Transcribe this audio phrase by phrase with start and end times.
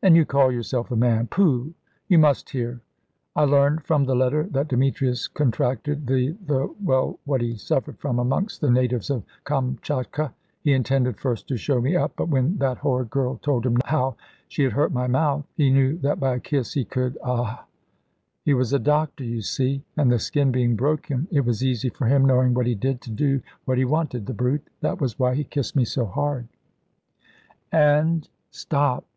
[0.00, 1.74] "And you call yourself a man pooh!
[2.06, 2.82] You must hear.
[3.34, 8.20] I learned from the letter that Demetrius contracted the the well, what he suffered from,
[8.20, 10.32] amongst the natives of Kamchatka.
[10.62, 14.14] He intended first to show me up; but when that horrid girl told him how
[14.46, 17.40] she had hurt my mouth, he knew that by a kiss he could ahr r
[17.44, 17.66] r!
[18.44, 22.06] He was a doctor, you see, and the skin being broken, it was easy for
[22.06, 24.68] him, knowing what he did, to do what he wanted the brute!
[24.80, 26.46] That was why he kissed so hard,
[27.72, 29.04] and" "Stop!